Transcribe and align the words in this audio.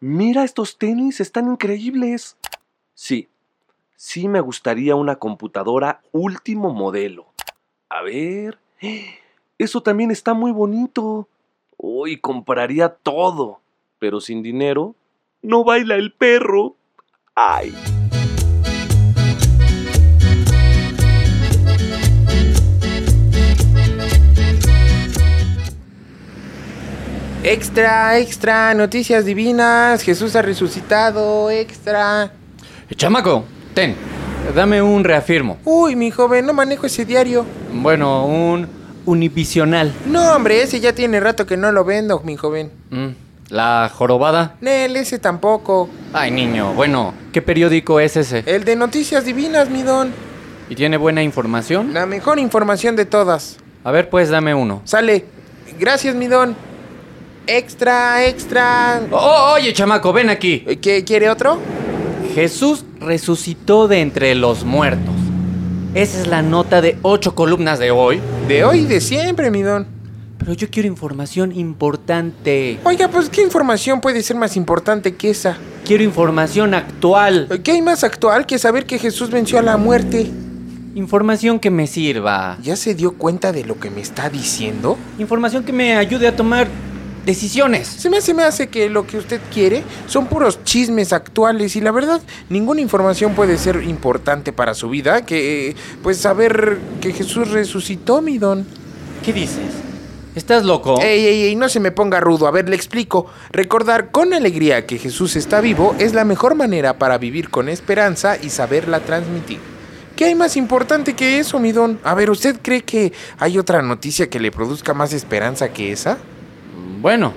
Mira, 0.00 0.44
estos 0.44 0.78
tenis 0.78 1.20
están 1.20 1.48
increíbles. 1.48 2.36
Sí, 2.94 3.28
sí 3.94 4.28
me 4.28 4.40
gustaría 4.40 4.96
una 4.96 5.16
computadora 5.16 6.00
último 6.12 6.72
modelo. 6.72 7.26
A 7.88 8.02
ver. 8.02 8.58
Eso 9.58 9.82
también 9.82 10.10
está 10.10 10.34
muy 10.34 10.50
bonito. 10.50 11.28
Hoy 11.76 12.18
compraría 12.18 12.88
todo. 12.88 13.60
Pero 13.98 14.20
sin 14.20 14.42
dinero, 14.42 14.96
no 15.42 15.62
baila 15.62 15.94
el 15.94 16.12
perro. 16.12 16.74
¡Ay! 17.34 17.72
Extra, 27.52 28.18
extra, 28.18 28.72
noticias 28.72 29.26
divinas, 29.26 30.00
Jesús 30.02 30.34
ha 30.36 30.40
resucitado, 30.40 31.50
extra. 31.50 32.32
Chamaco, 32.96 33.44
ten, 33.74 33.94
dame 34.54 34.80
un 34.80 35.04
reafirmo. 35.04 35.58
Uy, 35.66 35.94
mi 35.94 36.10
joven, 36.10 36.46
no 36.46 36.54
manejo 36.54 36.86
ese 36.86 37.04
diario. 37.04 37.44
Bueno, 37.74 38.24
un 38.24 38.66
univisional. 39.04 39.92
No, 40.06 40.32
hombre, 40.34 40.62
ese 40.62 40.80
ya 40.80 40.94
tiene 40.94 41.20
rato 41.20 41.44
que 41.44 41.58
no 41.58 41.70
lo 41.72 41.84
vendo, 41.84 42.22
mi 42.24 42.36
joven. 42.38 42.70
Mm, 42.88 43.08
La 43.50 43.90
jorobada. 43.92 44.54
Nel, 44.62 44.96
ese 44.96 45.18
tampoco. 45.18 45.90
Ay, 46.14 46.30
niño, 46.30 46.72
bueno, 46.72 47.12
¿qué 47.34 47.42
periódico 47.42 48.00
es 48.00 48.16
ese? 48.16 48.44
El 48.46 48.64
de 48.64 48.76
noticias 48.76 49.26
divinas, 49.26 49.68
mi 49.68 49.82
don. 49.82 50.10
¿Y 50.70 50.74
tiene 50.74 50.96
buena 50.96 51.22
información? 51.22 51.92
La 51.92 52.06
mejor 52.06 52.38
información 52.38 52.96
de 52.96 53.04
todas. 53.04 53.58
A 53.84 53.90
ver, 53.90 54.08
pues 54.08 54.30
dame 54.30 54.54
uno. 54.54 54.80
Sale. 54.86 55.26
Gracias, 55.78 56.14
mi 56.14 56.28
don. 56.28 56.56
Extra, 57.46 58.26
extra. 58.26 59.02
Oh, 59.10 59.54
oye, 59.54 59.72
chamaco, 59.72 60.12
ven 60.12 60.30
aquí. 60.30 60.60
¿Qué, 60.80 61.02
¿Quiere 61.04 61.28
otro? 61.28 61.58
Jesús 62.34 62.84
resucitó 63.00 63.88
de 63.88 64.00
entre 64.00 64.34
los 64.34 64.64
muertos. 64.64 65.14
Esa 65.94 66.20
es 66.20 66.26
la 66.26 66.40
nota 66.40 66.80
de 66.80 66.96
ocho 67.02 67.34
columnas 67.34 67.78
de 67.78 67.90
hoy. 67.90 68.20
De 68.48 68.64
hoy 68.64 68.80
y 68.80 68.84
de 68.84 69.00
siempre, 69.00 69.50
mi 69.50 69.62
don. 69.62 69.86
Pero 70.38 70.54
yo 70.54 70.70
quiero 70.70 70.88
información 70.88 71.52
importante. 71.52 72.78
Oiga, 72.84 73.08
pues, 73.08 73.28
¿qué 73.28 73.42
información 73.42 74.00
puede 74.00 74.22
ser 74.22 74.36
más 74.36 74.56
importante 74.56 75.14
que 75.14 75.30
esa? 75.30 75.58
Quiero 75.84 76.02
información 76.02 76.74
actual. 76.74 77.60
¿Qué 77.62 77.72
hay 77.72 77.82
más 77.82 78.04
actual 78.04 78.46
que 78.46 78.58
saber 78.58 78.86
que 78.86 78.98
Jesús 78.98 79.30
venció 79.30 79.58
a 79.58 79.62
la 79.62 79.76
muerte? 79.76 80.30
Información 80.94 81.58
que 81.58 81.70
me 81.70 81.86
sirva. 81.86 82.56
¿Ya 82.62 82.76
se 82.76 82.94
dio 82.94 83.12
cuenta 83.12 83.52
de 83.52 83.64
lo 83.64 83.78
que 83.78 83.90
me 83.90 84.00
está 84.00 84.30
diciendo? 84.30 84.96
Información 85.18 85.64
que 85.64 85.72
me 85.72 85.96
ayude 85.96 86.28
a 86.28 86.36
tomar 86.36 86.68
decisiones. 87.24 87.86
Se 87.86 88.10
me 88.10 88.18
hace, 88.18 88.34
me 88.34 88.44
hace 88.44 88.68
que 88.68 88.88
lo 88.88 89.06
que 89.06 89.18
usted 89.18 89.40
quiere 89.52 89.82
son 90.06 90.26
puros 90.26 90.64
chismes 90.64 91.12
actuales 91.12 91.76
y 91.76 91.80
la 91.80 91.92
verdad, 91.92 92.20
ninguna 92.48 92.80
información 92.80 93.34
puede 93.34 93.58
ser 93.58 93.82
importante 93.82 94.52
para 94.52 94.74
su 94.74 94.88
vida 94.88 95.24
que, 95.24 95.76
pues, 96.02 96.18
saber 96.18 96.78
que 97.00 97.12
Jesús 97.12 97.50
resucitó, 97.50 98.22
mi 98.22 98.38
don. 98.38 98.66
¿Qué 99.24 99.32
dices? 99.32 99.70
¿Estás 100.34 100.64
loco? 100.64 100.98
Ey, 101.02 101.26
ey, 101.26 101.42
ey, 101.42 101.56
no 101.56 101.68
se 101.68 101.78
me 101.78 101.92
ponga 101.92 102.18
rudo. 102.18 102.46
A 102.46 102.50
ver, 102.50 102.68
le 102.68 102.74
explico. 102.74 103.26
Recordar 103.50 104.10
con 104.10 104.32
alegría 104.32 104.86
que 104.86 104.98
Jesús 104.98 105.36
está 105.36 105.60
vivo 105.60 105.94
es 105.98 106.14
la 106.14 106.24
mejor 106.24 106.54
manera 106.54 106.98
para 106.98 107.18
vivir 107.18 107.50
con 107.50 107.68
esperanza 107.68 108.38
y 108.40 108.48
saberla 108.48 109.00
transmitir. 109.00 109.60
¿Qué 110.16 110.26
hay 110.26 110.34
más 110.34 110.56
importante 110.56 111.14
que 111.14 111.38
eso, 111.38 111.58
mi 111.58 111.72
don? 111.72 111.98
A 112.02 112.14
ver, 112.14 112.30
¿usted 112.30 112.60
cree 112.62 112.82
que 112.82 113.12
hay 113.38 113.58
otra 113.58 113.82
noticia 113.82 114.30
que 114.30 114.40
le 114.40 114.50
produzca 114.50 114.94
más 114.94 115.12
esperanza 115.12 115.72
que 115.72 115.92
esa? 115.92 116.18
Bueno, 117.02 117.32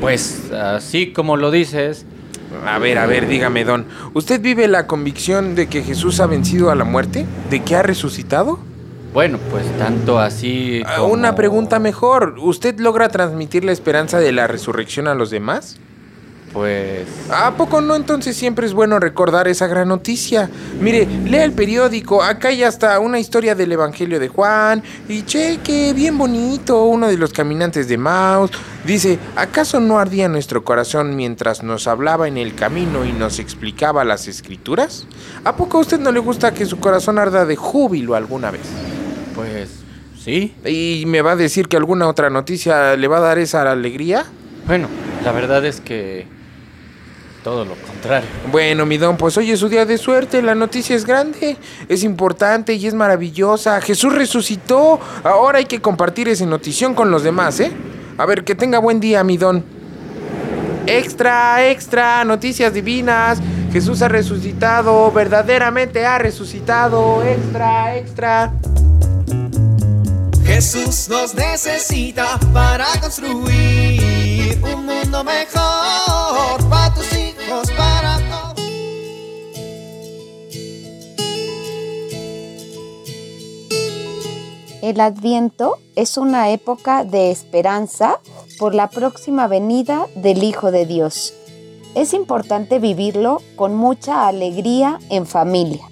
pues 0.00 0.50
así 0.50 1.12
como 1.12 1.36
lo 1.36 1.50
dices, 1.50 2.04
A 2.66 2.78
ver, 2.78 2.98
a 2.98 3.06
ver, 3.06 3.26
dígame, 3.28 3.64
don. 3.64 3.84
¿Usted 4.14 4.40
vive 4.40 4.66
la 4.68 4.86
convicción 4.86 5.54
de 5.54 5.66
que 5.68 5.82
Jesús 5.82 6.20
ha 6.20 6.26
vencido 6.26 6.70
a 6.70 6.74
la 6.74 6.84
muerte? 6.84 7.26
¿De 7.50 7.62
que 7.62 7.76
ha 7.76 7.82
resucitado? 7.82 8.58
bueno, 9.12 9.38
pues 9.52 9.64
tanto 9.78 10.18
así 10.18 10.82
Ah, 10.84 10.96
como... 10.98 11.12
Una 11.14 11.36
pregunta 11.36 11.78
mejor. 11.78 12.34
¿Usted 12.40 12.80
logra 12.80 13.08
transmitir 13.10 13.64
la 13.64 13.70
esperanza 13.70 14.18
de 14.18 14.32
la 14.32 14.48
resurrección 14.48 15.06
a 15.06 15.14
los 15.14 15.30
demás? 15.30 15.76
Pues... 16.54 17.04
¿A 17.30 17.56
poco 17.56 17.80
no? 17.80 17.96
Entonces 17.96 18.36
siempre 18.36 18.64
es 18.64 18.72
bueno 18.72 19.00
recordar 19.00 19.48
esa 19.48 19.66
gran 19.66 19.88
noticia. 19.88 20.48
Mire, 20.80 21.04
lea 21.24 21.42
el 21.42 21.52
periódico. 21.52 22.22
Acá 22.22 22.48
hay 22.48 22.62
hasta 22.62 23.00
una 23.00 23.18
historia 23.18 23.56
del 23.56 23.72
Evangelio 23.72 24.20
de 24.20 24.28
Juan. 24.28 24.80
Y 25.08 25.24
cheque, 25.24 25.92
bien 25.92 26.16
bonito, 26.16 26.84
uno 26.84 27.08
de 27.08 27.18
los 27.18 27.32
caminantes 27.32 27.88
de 27.88 27.98
Maus. 27.98 28.52
Dice, 28.86 29.18
¿acaso 29.34 29.80
no 29.80 29.98
ardía 29.98 30.28
nuestro 30.28 30.62
corazón 30.62 31.16
mientras 31.16 31.64
nos 31.64 31.88
hablaba 31.88 32.28
en 32.28 32.36
el 32.36 32.54
camino 32.54 33.04
y 33.04 33.10
nos 33.10 33.40
explicaba 33.40 34.04
las 34.04 34.28
escrituras? 34.28 35.08
¿A 35.42 35.56
poco 35.56 35.78
a 35.78 35.80
usted 35.80 35.98
no 35.98 36.12
le 36.12 36.20
gusta 36.20 36.54
que 36.54 36.66
su 36.66 36.78
corazón 36.78 37.18
arda 37.18 37.46
de 37.46 37.56
júbilo 37.56 38.14
alguna 38.14 38.52
vez? 38.52 38.62
Pues... 39.34 39.80
Sí. 40.24 40.54
¿Y 40.64 41.04
me 41.06 41.20
va 41.20 41.32
a 41.32 41.36
decir 41.36 41.68
que 41.68 41.76
alguna 41.76 42.08
otra 42.08 42.30
noticia 42.30 42.96
le 42.96 43.08
va 43.08 43.18
a 43.18 43.20
dar 43.20 43.38
esa 43.38 43.70
alegría? 43.70 44.24
Bueno, 44.66 44.88
la 45.24 45.32
verdad 45.32 45.64
es 45.66 45.80
que... 45.80 46.26
Todo 47.44 47.66
lo 47.66 47.74
contrario. 47.74 48.26
Bueno, 48.50 48.86
mi 48.86 48.96
don, 48.96 49.18
pues 49.18 49.36
hoy 49.36 49.50
es 49.50 49.60
su 49.60 49.68
día 49.68 49.84
de 49.84 49.98
suerte. 49.98 50.40
La 50.40 50.54
noticia 50.54 50.96
es 50.96 51.04
grande, 51.04 51.58
es 51.90 52.02
importante 52.02 52.72
y 52.72 52.86
es 52.86 52.94
maravillosa. 52.94 53.82
Jesús 53.82 54.14
resucitó. 54.14 54.98
Ahora 55.22 55.58
hay 55.58 55.66
que 55.66 55.82
compartir 55.82 56.26
esa 56.28 56.46
notición 56.46 56.94
con 56.94 57.10
los 57.10 57.22
demás, 57.22 57.60
¿eh? 57.60 57.70
A 58.16 58.24
ver, 58.24 58.44
que 58.44 58.54
tenga 58.54 58.78
buen 58.78 58.98
día, 58.98 59.22
mi 59.24 59.36
don. 59.36 59.62
Extra, 60.86 61.68
extra, 61.68 62.24
noticias 62.24 62.72
divinas. 62.72 63.40
Jesús 63.70 64.00
ha 64.00 64.08
resucitado, 64.08 65.12
verdaderamente 65.12 66.06
ha 66.06 66.16
resucitado. 66.16 67.22
Extra, 67.22 67.98
extra. 67.98 68.54
Jesús 70.46 71.08
nos 71.10 71.34
necesita 71.34 72.38
para 72.54 72.86
construir 73.00 74.58
un 74.62 74.86
mundo 74.86 75.24
mejor 75.24 76.68
para 76.70 76.94
tus 76.94 77.12
hijos, 77.12 77.33
El 84.84 85.00
Adviento 85.00 85.78
es 85.96 86.18
una 86.18 86.50
época 86.50 87.04
de 87.04 87.30
esperanza 87.30 88.20
por 88.58 88.74
la 88.74 88.90
próxima 88.90 89.46
venida 89.46 90.06
del 90.14 90.42
Hijo 90.42 90.70
de 90.70 90.84
Dios. 90.84 91.32
Es 91.94 92.12
importante 92.12 92.78
vivirlo 92.78 93.40
con 93.56 93.74
mucha 93.74 94.28
alegría 94.28 94.98
en 95.08 95.24
familia. 95.24 95.88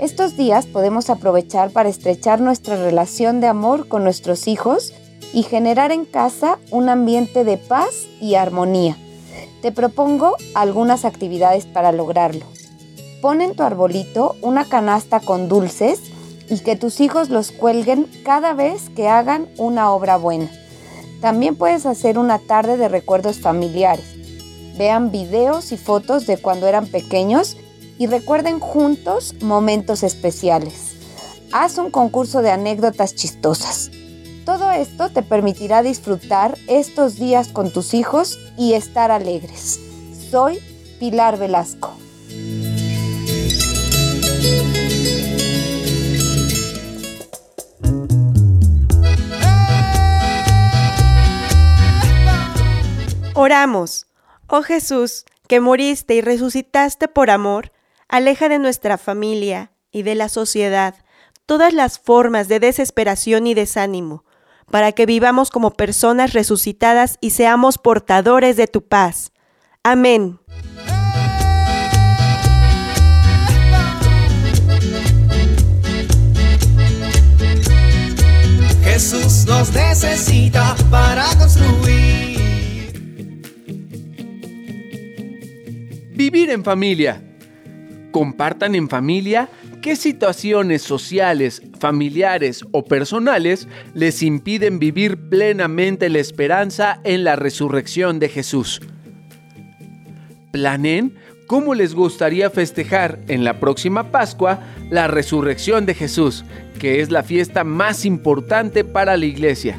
Estos 0.00 0.36
días 0.36 0.66
podemos 0.66 1.08
aprovechar 1.08 1.70
para 1.70 1.88
estrechar 1.88 2.40
nuestra 2.40 2.74
relación 2.76 3.40
de 3.40 3.46
amor 3.46 3.86
con 3.86 4.02
nuestros 4.02 4.48
hijos 4.48 4.92
y 5.32 5.44
generar 5.44 5.92
en 5.92 6.04
casa 6.04 6.58
un 6.72 6.88
ambiente 6.88 7.44
de 7.44 7.58
paz 7.58 8.06
y 8.20 8.34
armonía. 8.34 8.96
Te 9.66 9.72
propongo 9.72 10.36
algunas 10.54 11.04
actividades 11.04 11.66
para 11.66 11.90
lograrlo. 11.90 12.46
Pon 13.20 13.40
en 13.40 13.56
tu 13.56 13.64
arbolito 13.64 14.36
una 14.40 14.64
canasta 14.64 15.18
con 15.18 15.48
dulces 15.48 16.02
y 16.48 16.60
que 16.60 16.76
tus 16.76 17.00
hijos 17.00 17.30
los 17.30 17.50
cuelguen 17.50 18.06
cada 18.24 18.54
vez 18.54 18.90
que 18.90 19.08
hagan 19.08 19.48
una 19.58 19.90
obra 19.90 20.18
buena. 20.18 20.48
También 21.20 21.56
puedes 21.56 21.84
hacer 21.84 22.16
una 22.16 22.38
tarde 22.38 22.76
de 22.76 22.88
recuerdos 22.88 23.40
familiares. 23.40 24.06
Vean 24.78 25.10
videos 25.10 25.72
y 25.72 25.76
fotos 25.76 26.28
de 26.28 26.38
cuando 26.38 26.68
eran 26.68 26.86
pequeños 26.86 27.56
y 27.98 28.06
recuerden 28.06 28.60
juntos 28.60 29.34
momentos 29.40 30.04
especiales. 30.04 30.94
Haz 31.50 31.78
un 31.78 31.90
concurso 31.90 32.40
de 32.40 32.52
anécdotas 32.52 33.16
chistosas. 33.16 33.90
Todo 34.46 34.70
esto 34.70 35.10
te 35.10 35.24
permitirá 35.24 35.82
disfrutar 35.82 36.56
estos 36.68 37.16
días 37.16 37.48
con 37.48 37.72
tus 37.72 37.94
hijos 37.94 38.38
y 38.56 38.74
estar 38.74 39.10
alegres. 39.10 39.80
Soy 40.30 40.60
Pilar 41.00 41.36
Velasco. 41.36 41.92
Oramos. 53.34 54.06
Oh 54.46 54.62
Jesús, 54.62 55.24
que 55.48 55.58
moriste 55.58 56.14
y 56.14 56.20
resucitaste 56.20 57.08
por 57.08 57.30
amor, 57.30 57.72
aleja 58.06 58.48
de 58.48 58.60
nuestra 58.60 58.96
familia 58.96 59.72
y 59.90 60.04
de 60.04 60.14
la 60.14 60.28
sociedad 60.28 60.94
todas 61.46 61.72
las 61.72 61.98
formas 61.98 62.48
de 62.48 62.60
desesperación 62.60 63.46
y 63.46 63.54
desánimo, 63.54 64.24
para 64.70 64.92
que 64.92 65.06
vivamos 65.06 65.50
como 65.50 65.72
personas 65.72 66.32
resucitadas 66.32 67.18
y 67.20 67.30
seamos 67.30 67.78
portadores 67.78 68.56
de 68.56 68.66
tu 68.66 68.82
paz. 68.82 69.32
Amén. 69.82 70.38
Jesús 78.82 79.44
nos 79.46 79.74
necesita 79.74 80.74
para 80.90 81.26
construir. 81.38 82.26
Vivir 86.14 86.48
en 86.48 86.64
familia. 86.64 87.22
Compartan 88.10 88.74
en 88.74 88.88
familia 88.88 89.50
qué 89.86 89.94
situaciones 89.94 90.82
sociales, 90.82 91.62
familiares 91.78 92.64
o 92.72 92.84
personales 92.84 93.68
les 93.94 94.20
impiden 94.24 94.80
vivir 94.80 95.28
plenamente 95.28 96.08
la 96.08 96.18
esperanza 96.18 97.00
en 97.04 97.22
la 97.22 97.36
resurrección 97.36 98.18
de 98.18 98.28
Jesús. 98.28 98.80
Planen 100.50 101.14
cómo 101.46 101.72
les 101.76 101.94
gustaría 101.94 102.50
festejar 102.50 103.20
en 103.28 103.44
la 103.44 103.60
próxima 103.60 104.10
Pascua 104.10 104.58
la 104.90 105.06
resurrección 105.06 105.86
de 105.86 105.94
Jesús, 105.94 106.44
que 106.80 107.00
es 107.00 107.12
la 107.12 107.22
fiesta 107.22 107.62
más 107.62 108.04
importante 108.04 108.82
para 108.82 109.16
la 109.16 109.26
iglesia. 109.26 109.78